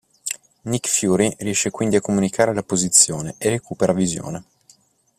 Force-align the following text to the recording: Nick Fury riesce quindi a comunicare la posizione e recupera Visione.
Nick 0.63 0.87
Fury 0.87 1.31
riesce 1.41 1.69
quindi 1.69 1.95
a 1.95 2.01
comunicare 2.01 2.55
la 2.55 2.63
posizione 2.63 3.35
e 3.37 3.49
recupera 3.51 3.93
Visione. 3.93 4.43